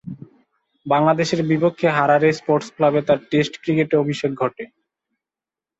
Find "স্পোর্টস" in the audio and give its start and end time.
2.33-2.67